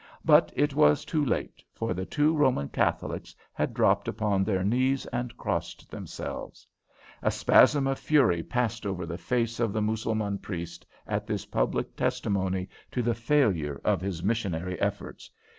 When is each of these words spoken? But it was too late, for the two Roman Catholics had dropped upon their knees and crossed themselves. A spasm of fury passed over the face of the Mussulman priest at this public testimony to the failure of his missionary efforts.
But 0.25 0.51
it 0.55 0.73
was 0.73 1.05
too 1.05 1.23
late, 1.23 1.63
for 1.75 1.93
the 1.93 2.07
two 2.07 2.35
Roman 2.35 2.69
Catholics 2.69 3.35
had 3.53 3.71
dropped 3.75 4.07
upon 4.07 4.43
their 4.43 4.63
knees 4.63 5.05
and 5.13 5.37
crossed 5.37 5.91
themselves. 5.91 6.65
A 7.21 7.29
spasm 7.29 7.85
of 7.85 7.99
fury 7.99 8.41
passed 8.41 8.87
over 8.87 9.05
the 9.05 9.19
face 9.19 9.59
of 9.59 9.73
the 9.73 9.81
Mussulman 9.83 10.39
priest 10.39 10.87
at 11.05 11.27
this 11.27 11.45
public 11.45 11.95
testimony 11.95 12.67
to 12.89 13.03
the 13.03 13.13
failure 13.13 13.79
of 13.83 14.01
his 14.01 14.23
missionary 14.23 14.81
efforts. 14.81 15.29